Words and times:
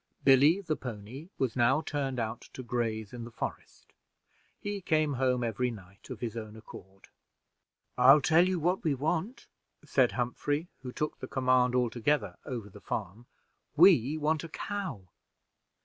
Billy, 0.23 0.61
the 0.61 0.75
pony, 0.75 1.29
was 1.37 1.55
now 1.55 1.79
turned 1.81 2.19
out 2.19 2.41
to 2.53 2.63
graze 2.63 3.13
in 3.13 3.23
the 3.23 3.29
forest; 3.29 3.93
he 4.59 4.81
came 4.81 5.13
home 5.13 5.43
every 5.43 5.69
night 5.69 6.09
of 6.09 6.21
his 6.21 6.35
own 6.35 6.55
accord. 6.55 7.09
"I'll 7.99 8.19
tell 8.19 8.47
you 8.47 8.59
what 8.59 8.83
we 8.83 8.95
want," 8.95 9.45
said 9.85 10.13
Humphrey, 10.13 10.69
who 10.81 10.91
took 10.91 11.19
the 11.19 11.27
command 11.27 11.75
altogether 11.75 12.39
over 12.47 12.67
the 12.67 12.81
farm: 12.81 13.27
"we 13.75 14.17
want 14.17 14.43
a 14.43 14.49
cow." 14.49 15.01